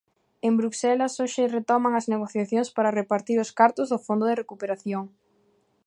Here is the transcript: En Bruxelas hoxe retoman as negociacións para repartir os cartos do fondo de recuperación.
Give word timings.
En 0.47 0.53
Bruxelas 0.59 1.13
hoxe 1.21 1.51
retoman 1.57 1.93
as 1.95 2.09
negociacións 2.13 2.69
para 2.75 2.95
repartir 2.99 3.37
os 3.43 3.53
cartos 3.59 3.87
do 3.89 3.99
fondo 4.05 4.25
de 4.27 4.37
recuperación. 4.41 5.03